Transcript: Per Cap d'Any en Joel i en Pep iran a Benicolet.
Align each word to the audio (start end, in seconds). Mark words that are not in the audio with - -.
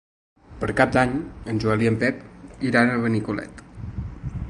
Per 0.63 0.69
Cap 0.79 0.95
d'Any 0.95 1.13
en 1.53 1.61
Joel 1.65 1.83
i 1.85 1.91
en 1.91 2.01
Pep 2.05 2.67
iran 2.71 2.93
a 2.93 2.99
Benicolet. 3.07 3.67